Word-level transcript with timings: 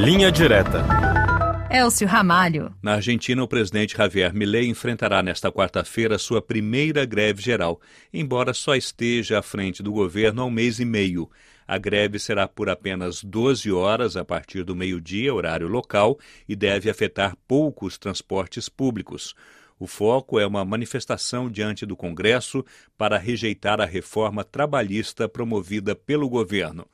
Linha 0.00 0.30
Direta. 0.30 0.86
Elcio 1.68 2.06
Ramalho. 2.06 2.72
Na 2.80 2.94
Argentina, 2.94 3.42
o 3.42 3.48
presidente 3.48 3.96
Javier 3.96 4.32
Milei 4.32 4.68
enfrentará 4.68 5.24
nesta 5.24 5.50
quarta-feira 5.50 6.16
sua 6.18 6.40
primeira 6.40 7.04
greve 7.04 7.42
geral, 7.42 7.80
embora 8.14 8.54
só 8.54 8.76
esteja 8.76 9.40
à 9.40 9.42
frente 9.42 9.82
do 9.82 9.90
governo 9.90 10.42
há 10.42 10.44
um 10.44 10.50
mês 10.50 10.78
e 10.78 10.84
meio. 10.84 11.28
A 11.66 11.76
greve 11.78 12.20
será 12.20 12.46
por 12.46 12.70
apenas 12.70 13.24
12 13.24 13.72
horas 13.72 14.16
a 14.16 14.24
partir 14.24 14.62
do 14.62 14.76
meio-dia, 14.76 15.34
horário 15.34 15.66
local, 15.66 16.16
e 16.48 16.54
deve 16.54 16.88
afetar 16.88 17.36
poucos 17.48 17.98
transportes 17.98 18.68
públicos. 18.68 19.34
O 19.80 19.88
foco 19.88 20.38
é 20.38 20.46
uma 20.46 20.64
manifestação 20.64 21.50
diante 21.50 21.84
do 21.84 21.96
Congresso 21.96 22.64
para 22.96 23.18
rejeitar 23.18 23.80
a 23.80 23.84
reforma 23.84 24.44
trabalhista 24.44 25.28
promovida 25.28 25.96
pelo 25.96 26.28
governo. 26.28 26.86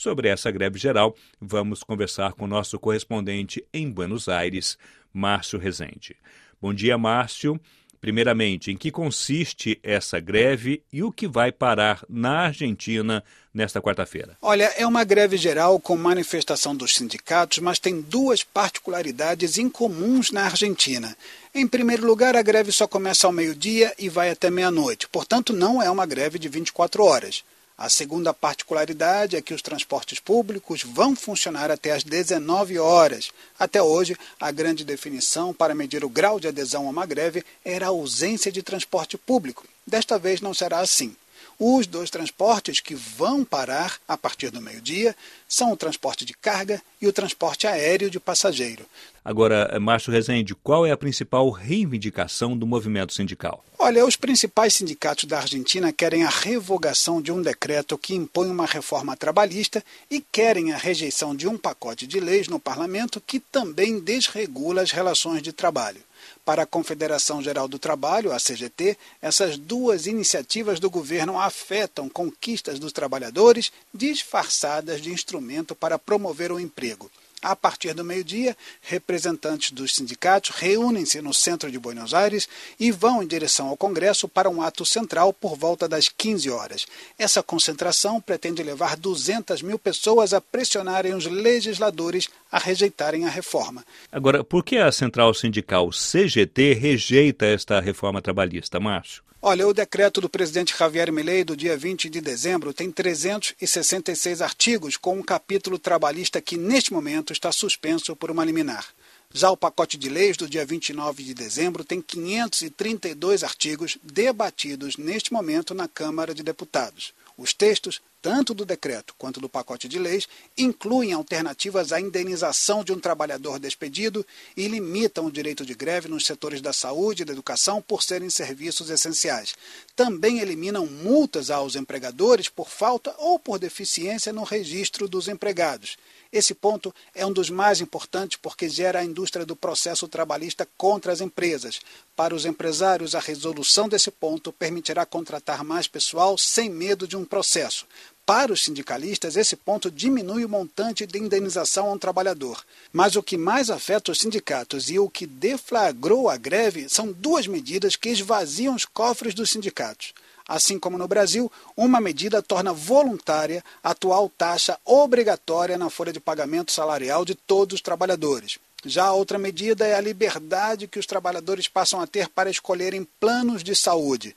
Sobre 0.00 0.30
essa 0.30 0.50
greve 0.50 0.78
geral, 0.78 1.14
vamos 1.38 1.82
conversar 1.82 2.32
com 2.32 2.46
nosso 2.46 2.78
correspondente 2.78 3.62
em 3.70 3.90
Buenos 3.90 4.30
Aires, 4.30 4.78
Márcio 5.12 5.58
Rezende. 5.58 6.16
Bom 6.58 6.72
dia, 6.72 6.96
Márcio. 6.96 7.60
Primeiramente, 8.00 8.70
em 8.70 8.78
que 8.78 8.90
consiste 8.90 9.78
essa 9.82 10.18
greve 10.18 10.82
e 10.90 11.02
o 11.02 11.12
que 11.12 11.28
vai 11.28 11.52
parar 11.52 12.02
na 12.08 12.46
Argentina 12.46 13.22
nesta 13.52 13.78
quarta-feira? 13.78 14.38
Olha, 14.40 14.72
é 14.74 14.86
uma 14.86 15.04
greve 15.04 15.36
geral 15.36 15.78
com 15.78 15.98
manifestação 15.98 16.74
dos 16.74 16.94
sindicatos, 16.94 17.58
mas 17.58 17.78
tem 17.78 18.00
duas 18.00 18.42
particularidades 18.42 19.58
incomuns 19.58 20.30
na 20.30 20.44
Argentina. 20.44 21.14
Em 21.54 21.68
primeiro 21.68 22.06
lugar, 22.06 22.36
a 22.36 22.42
greve 22.42 22.72
só 22.72 22.86
começa 22.86 23.26
ao 23.26 23.34
meio-dia 23.34 23.92
e 23.98 24.08
vai 24.08 24.30
até 24.30 24.48
meia-noite, 24.48 25.06
portanto, 25.10 25.52
não 25.52 25.82
é 25.82 25.90
uma 25.90 26.06
greve 26.06 26.38
de 26.38 26.48
24 26.48 27.04
horas. 27.04 27.44
A 27.80 27.88
segunda 27.88 28.34
particularidade 28.34 29.36
é 29.36 29.40
que 29.40 29.54
os 29.54 29.62
transportes 29.62 30.20
públicos 30.20 30.82
vão 30.82 31.16
funcionar 31.16 31.70
até 31.70 31.92
às 31.92 32.04
19 32.04 32.78
horas. 32.78 33.30
Até 33.58 33.82
hoje, 33.82 34.18
a 34.38 34.50
grande 34.50 34.84
definição 34.84 35.54
para 35.54 35.74
medir 35.74 36.04
o 36.04 36.08
grau 36.10 36.38
de 36.38 36.46
adesão 36.46 36.86
a 36.86 36.90
uma 36.90 37.06
greve 37.06 37.42
era 37.64 37.86
a 37.86 37.88
ausência 37.88 38.52
de 38.52 38.62
transporte 38.62 39.16
público. 39.16 39.66
Desta 39.86 40.18
vez 40.18 40.42
não 40.42 40.52
será 40.52 40.80
assim. 40.80 41.16
Os 41.58 41.86
dois 41.86 42.10
transportes 42.10 42.80
que 42.80 42.94
vão 42.94 43.46
parar 43.46 43.98
a 44.06 44.14
partir 44.14 44.50
do 44.50 44.60
meio-dia 44.60 45.16
são 45.48 45.72
o 45.72 45.76
transporte 45.76 46.26
de 46.26 46.34
carga 46.34 46.82
e 47.00 47.06
o 47.06 47.12
transporte 47.14 47.66
aéreo 47.66 48.10
de 48.10 48.20
passageiro. 48.20 48.84
Agora, 49.24 49.78
Márcio 49.78 50.10
Rezende, 50.10 50.54
qual 50.54 50.86
é 50.86 50.90
a 50.90 50.96
principal 50.96 51.50
reivindicação 51.50 52.56
do 52.56 52.66
movimento 52.66 53.12
sindical? 53.12 53.62
Olha, 53.78 54.04
os 54.06 54.16
principais 54.16 54.74
sindicatos 54.74 55.24
da 55.24 55.38
Argentina 55.38 55.92
querem 55.92 56.24
a 56.24 56.28
revogação 56.28 57.20
de 57.20 57.30
um 57.30 57.42
decreto 57.42 57.98
que 57.98 58.14
impõe 58.14 58.48
uma 58.48 58.64
reforma 58.64 59.16
trabalhista 59.16 59.84
e 60.10 60.20
querem 60.20 60.72
a 60.72 60.78
rejeição 60.78 61.36
de 61.36 61.46
um 61.46 61.58
pacote 61.58 62.06
de 62.06 62.18
leis 62.18 62.48
no 62.48 62.58
parlamento 62.58 63.20
que 63.20 63.38
também 63.38 64.00
desregula 64.00 64.80
as 64.82 64.90
relações 64.90 65.42
de 65.42 65.52
trabalho. 65.52 66.00
Para 66.44 66.62
a 66.62 66.66
Confederação 66.66 67.42
Geral 67.42 67.68
do 67.68 67.78
Trabalho, 67.78 68.32
a 68.32 68.38
CGT, 68.38 68.96
essas 69.20 69.56
duas 69.58 70.06
iniciativas 70.06 70.80
do 70.80 70.90
governo 70.90 71.38
afetam 71.38 72.08
conquistas 72.08 72.78
dos 72.78 72.92
trabalhadores 72.92 73.70
disfarçadas 73.92 75.00
de 75.00 75.10
instrumento 75.12 75.74
para 75.74 75.98
promover 75.98 76.50
o 76.50 76.58
emprego. 76.58 77.10
A 77.42 77.56
partir 77.56 77.94
do 77.94 78.04
meio-dia, 78.04 78.54
representantes 78.82 79.70
dos 79.70 79.94
sindicatos 79.94 80.50
reúnem-se 80.50 81.22
no 81.22 81.32
centro 81.32 81.70
de 81.70 81.78
Buenos 81.78 82.12
Aires 82.12 82.46
e 82.78 82.90
vão 82.90 83.22
em 83.22 83.26
direção 83.26 83.68
ao 83.68 83.76
Congresso 83.78 84.28
para 84.28 84.50
um 84.50 84.60
ato 84.60 84.84
central 84.84 85.32
por 85.32 85.56
volta 85.56 85.88
das 85.88 86.08
15 86.08 86.50
horas. 86.50 86.86
Essa 87.18 87.42
concentração 87.42 88.20
pretende 88.20 88.62
levar 88.62 88.94
200 88.94 89.62
mil 89.62 89.78
pessoas 89.78 90.34
a 90.34 90.40
pressionarem 90.40 91.14
os 91.14 91.24
legisladores 91.24 92.28
a 92.52 92.58
rejeitarem 92.58 93.24
a 93.24 93.30
reforma. 93.30 93.84
Agora, 94.12 94.44
por 94.44 94.62
que 94.62 94.76
a 94.76 94.92
central 94.92 95.32
sindical 95.32 95.88
CGT 95.90 96.74
rejeita 96.74 97.46
esta 97.46 97.80
reforma 97.80 98.20
trabalhista, 98.20 98.78
Márcio? 98.78 99.29
Olha, 99.42 99.66
o 99.66 99.72
decreto 99.72 100.20
do 100.20 100.28
presidente 100.28 100.76
Javier 100.78 101.10
Milei 101.10 101.42
do 101.44 101.56
dia 101.56 101.74
20 101.74 102.10
de 102.10 102.20
dezembro 102.20 102.74
tem 102.74 102.90
366 102.92 104.42
artigos 104.42 104.98
com 104.98 105.18
um 105.18 105.22
capítulo 105.22 105.78
trabalhista 105.78 106.42
que 106.42 106.58
neste 106.58 106.92
momento 106.92 107.32
está 107.32 107.50
suspenso 107.50 108.14
por 108.14 108.30
uma 108.30 108.44
liminar. 108.44 108.86
Já 109.32 109.50
o 109.50 109.56
pacote 109.56 109.96
de 109.96 110.10
leis 110.10 110.36
do 110.36 110.46
dia 110.46 110.66
29 110.66 111.22
de 111.22 111.32
dezembro 111.32 111.84
tem 111.84 112.02
532 112.02 113.42
artigos 113.42 113.96
debatidos 114.02 114.98
neste 114.98 115.32
momento 115.32 115.72
na 115.72 115.88
Câmara 115.88 116.34
de 116.34 116.42
Deputados. 116.42 117.14
Os 117.38 117.54
textos 117.54 118.02
tanto 118.22 118.52
do 118.52 118.64
decreto 118.64 119.14
quanto 119.16 119.40
do 119.40 119.48
pacote 119.48 119.88
de 119.88 119.98
leis, 119.98 120.28
incluem 120.56 121.12
alternativas 121.12 121.92
à 121.92 122.00
indenização 122.00 122.84
de 122.84 122.92
um 122.92 122.98
trabalhador 122.98 123.58
despedido 123.58 124.24
e 124.56 124.68
limitam 124.68 125.26
o 125.26 125.32
direito 125.32 125.64
de 125.64 125.74
greve 125.74 126.08
nos 126.08 126.26
setores 126.26 126.60
da 126.60 126.72
saúde 126.72 127.22
e 127.22 127.24
da 127.24 127.32
educação 127.32 127.80
por 127.80 128.02
serem 128.02 128.30
serviços 128.30 128.90
essenciais. 128.90 129.54
Também 129.96 130.40
eliminam 130.40 130.86
multas 130.86 131.50
aos 131.50 131.76
empregadores 131.76 132.48
por 132.48 132.68
falta 132.68 133.14
ou 133.18 133.38
por 133.38 133.58
deficiência 133.58 134.32
no 134.32 134.44
registro 134.44 135.08
dos 135.08 135.28
empregados. 135.28 135.96
Esse 136.32 136.54
ponto 136.54 136.94
é 137.12 137.26
um 137.26 137.32
dos 137.32 137.50
mais 137.50 137.80
importantes 137.80 138.38
porque 138.40 138.68
gera 138.68 139.00
a 139.00 139.04
indústria 139.04 139.44
do 139.44 139.56
processo 139.56 140.06
trabalhista 140.06 140.68
contra 140.76 141.12
as 141.12 141.20
empresas. 141.20 141.80
Para 142.14 142.34
os 142.34 142.44
empresários, 142.44 143.16
a 143.16 143.18
resolução 143.18 143.88
desse 143.88 144.12
ponto 144.12 144.52
permitirá 144.52 145.04
contratar 145.04 145.64
mais 145.64 145.88
pessoal 145.88 146.38
sem 146.38 146.70
medo 146.70 147.08
de 147.08 147.16
um 147.16 147.24
processo. 147.24 147.84
Para 148.32 148.52
os 148.52 148.62
sindicalistas, 148.62 149.36
esse 149.36 149.56
ponto 149.56 149.90
diminui 149.90 150.44
o 150.44 150.48
montante 150.48 151.04
de 151.04 151.18
indenização 151.18 151.88
a 151.88 151.92
um 151.94 151.98
trabalhador. 151.98 152.62
Mas 152.92 153.16
o 153.16 153.24
que 153.24 153.36
mais 153.36 153.70
afeta 153.70 154.12
os 154.12 154.20
sindicatos 154.20 154.88
e 154.88 155.00
o 155.00 155.10
que 155.10 155.26
deflagrou 155.26 156.30
a 156.30 156.36
greve 156.36 156.88
são 156.88 157.10
duas 157.10 157.48
medidas 157.48 157.96
que 157.96 158.08
esvaziam 158.08 158.76
os 158.76 158.84
cofres 158.84 159.34
dos 159.34 159.50
sindicatos. 159.50 160.14
Assim 160.46 160.78
como 160.78 160.96
no 160.96 161.08
Brasil, 161.08 161.50
uma 161.76 162.00
medida 162.00 162.40
torna 162.40 162.72
voluntária 162.72 163.64
a 163.82 163.90
atual 163.90 164.28
taxa 164.28 164.78
obrigatória 164.84 165.76
na 165.76 165.90
folha 165.90 166.12
de 166.12 166.20
pagamento 166.20 166.70
salarial 166.70 167.24
de 167.24 167.34
todos 167.34 167.74
os 167.74 167.80
trabalhadores. 167.80 168.60
Já 168.86 169.06
a 169.06 169.12
outra 169.12 169.40
medida 169.40 169.84
é 169.84 169.96
a 169.96 170.00
liberdade 170.00 170.86
que 170.86 171.00
os 171.00 171.06
trabalhadores 171.06 171.66
passam 171.66 172.00
a 172.00 172.06
ter 172.06 172.28
para 172.28 172.48
escolherem 172.48 173.04
planos 173.18 173.64
de 173.64 173.74
saúde. 173.74 174.36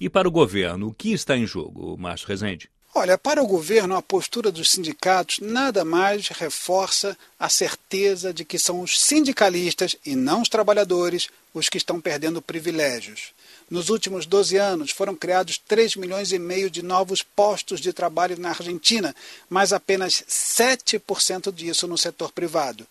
E 0.00 0.08
para 0.08 0.26
o 0.26 0.30
governo, 0.30 0.88
o 0.88 0.94
que 0.94 1.12
está 1.12 1.36
em 1.36 1.46
jogo, 1.46 1.98
Márcio 1.98 2.28
Rezende? 2.28 2.70
Olha, 2.98 3.18
para 3.18 3.42
o 3.42 3.46
governo, 3.46 3.94
a 3.94 4.00
postura 4.00 4.50
dos 4.50 4.70
sindicatos 4.70 5.38
nada 5.40 5.84
mais 5.84 6.28
reforça 6.28 7.14
a 7.38 7.46
certeza 7.46 8.32
de 8.32 8.42
que 8.42 8.58
são 8.58 8.80
os 8.80 8.98
sindicalistas 8.98 9.96
e 10.02 10.16
não 10.16 10.40
os 10.40 10.48
trabalhadores 10.48 11.28
os 11.52 11.68
que 11.68 11.76
estão 11.76 12.00
perdendo 12.00 12.40
privilégios. 12.40 13.34
Nos 13.70 13.90
últimos 13.90 14.24
12 14.24 14.56
anos 14.56 14.92
foram 14.92 15.14
criados 15.14 15.58
3 15.58 15.96
milhões 15.96 16.32
e 16.32 16.38
meio 16.38 16.70
de 16.70 16.82
novos 16.82 17.22
postos 17.22 17.80
de 17.80 17.92
trabalho 17.92 18.40
na 18.40 18.48
Argentina, 18.48 19.14
mas 19.46 19.74
apenas 19.74 20.24
7% 20.26 21.52
disso 21.52 21.86
no 21.86 21.98
setor 21.98 22.32
privado. 22.32 22.86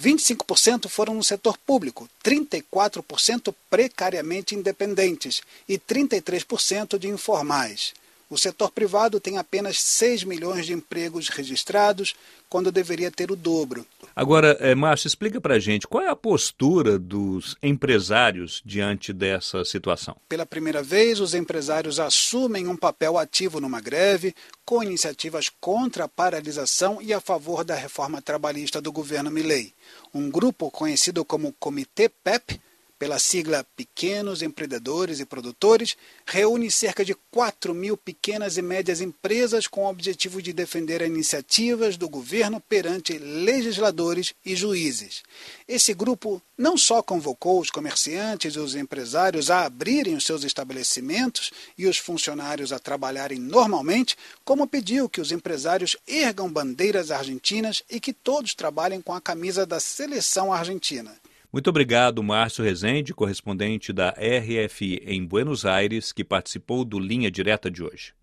25% 0.00 0.88
foram 0.88 1.12
no 1.12 1.22
setor 1.22 1.58
público, 1.58 2.08
34% 2.24 3.54
precariamente 3.68 4.54
independentes 4.54 5.42
e 5.68 5.78
33% 5.78 6.98
de 6.98 7.08
informais. 7.08 7.92
O 8.30 8.38
setor 8.38 8.70
privado 8.70 9.18
tem 9.18 9.38
apenas 9.38 9.82
6 9.82 10.22
milhões 10.22 10.64
de 10.64 10.72
empregos 10.72 11.28
registrados, 11.28 12.14
quando 12.48 12.70
deveria 12.70 13.10
ter 13.10 13.30
o 13.30 13.36
dobro. 13.36 13.84
Agora, 14.14 14.56
é, 14.60 14.72
Márcio, 14.72 15.08
explica 15.08 15.40
para 15.40 15.54
a 15.54 15.58
gente 15.58 15.86
qual 15.86 16.04
é 16.04 16.08
a 16.08 16.14
postura 16.14 16.96
dos 16.96 17.56
empresários 17.60 18.62
diante 18.64 19.12
dessa 19.12 19.64
situação. 19.64 20.16
Pela 20.28 20.46
primeira 20.46 20.80
vez, 20.80 21.18
os 21.18 21.34
empresários 21.34 21.98
assumem 21.98 22.68
um 22.68 22.76
papel 22.76 23.18
ativo 23.18 23.60
numa 23.60 23.80
greve, 23.80 24.32
com 24.64 24.80
iniciativas 24.80 25.48
contra 25.60 26.04
a 26.04 26.08
paralisação 26.08 27.02
e 27.02 27.12
a 27.12 27.20
favor 27.20 27.64
da 27.64 27.74
reforma 27.74 28.22
trabalhista 28.22 28.80
do 28.80 28.92
governo 28.92 29.30
Milei. 29.30 29.72
Um 30.14 30.30
grupo 30.30 30.70
conhecido 30.70 31.24
como 31.24 31.54
Comitê 31.58 32.08
PEP 32.08 32.60
pela 33.00 33.18
sigla 33.18 33.66
Pequenos 33.74 34.42
Empreendedores 34.42 35.20
e 35.20 35.24
Produtores, 35.24 35.96
reúne 36.26 36.70
cerca 36.70 37.02
de 37.02 37.14
4 37.30 37.72
mil 37.72 37.96
pequenas 37.96 38.58
e 38.58 38.62
médias 38.62 39.00
empresas 39.00 39.66
com 39.66 39.84
o 39.84 39.88
objetivo 39.88 40.42
de 40.42 40.52
defender 40.52 41.00
iniciativas 41.00 41.96
do 41.96 42.10
governo 42.10 42.60
perante 42.60 43.16
legisladores 43.16 44.34
e 44.44 44.54
juízes. 44.54 45.22
Esse 45.66 45.94
grupo 45.94 46.42
não 46.58 46.76
só 46.76 47.02
convocou 47.02 47.58
os 47.58 47.70
comerciantes 47.70 48.54
e 48.54 48.58
os 48.58 48.74
empresários 48.74 49.50
a 49.50 49.64
abrirem 49.64 50.14
os 50.14 50.26
seus 50.26 50.44
estabelecimentos 50.44 51.50
e 51.78 51.86
os 51.86 51.96
funcionários 51.96 52.70
a 52.70 52.78
trabalharem 52.78 53.38
normalmente, 53.38 54.14
como 54.44 54.66
pediu 54.66 55.08
que 55.08 55.22
os 55.22 55.32
empresários 55.32 55.96
ergam 56.06 56.52
bandeiras 56.52 57.10
argentinas 57.10 57.82
e 57.88 57.98
que 57.98 58.12
todos 58.12 58.54
trabalhem 58.54 59.00
com 59.00 59.14
a 59.14 59.22
camisa 59.22 59.64
da 59.64 59.80
seleção 59.80 60.52
argentina. 60.52 61.16
Muito 61.52 61.68
obrigado, 61.68 62.22
Márcio 62.22 62.64
Rezende, 62.64 63.12
correspondente 63.12 63.92
da 63.92 64.10
RFI 64.10 65.02
em 65.04 65.26
Buenos 65.26 65.66
Aires, 65.66 66.12
que 66.12 66.22
participou 66.22 66.84
do 66.84 66.96
Linha 66.96 67.28
Direta 67.28 67.68
de 67.68 67.82
hoje. 67.82 68.14